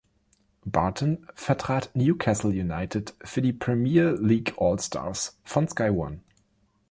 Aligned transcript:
Barton 0.65 1.27
vertrat 1.35 1.91
Newcastle 1.93 2.49
United 2.49 3.13
für 3.23 3.43
die 3.43 3.53
„Premier 3.53 4.17
League 4.19 4.55
All 4.57 4.79
Stars“ 4.79 5.37
von 5.43 5.67
Sky 5.67 5.91
One. 5.91 6.21